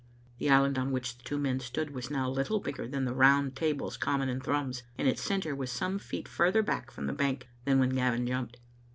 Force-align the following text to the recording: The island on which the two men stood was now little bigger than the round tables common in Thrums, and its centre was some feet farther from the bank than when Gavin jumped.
The 0.39 0.49
island 0.49 0.79
on 0.79 0.91
which 0.91 1.15
the 1.15 1.23
two 1.23 1.37
men 1.37 1.59
stood 1.59 1.91
was 1.93 2.09
now 2.09 2.27
little 2.27 2.59
bigger 2.59 2.87
than 2.87 3.05
the 3.05 3.13
round 3.13 3.55
tables 3.55 3.97
common 3.97 4.29
in 4.29 4.41
Thrums, 4.41 4.81
and 4.97 5.07
its 5.07 5.21
centre 5.21 5.55
was 5.55 5.71
some 5.71 5.99
feet 5.99 6.27
farther 6.27 6.65
from 6.91 7.05
the 7.05 7.13
bank 7.13 7.47
than 7.65 7.77
when 7.77 7.89
Gavin 7.89 8.25
jumped. 8.25 8.57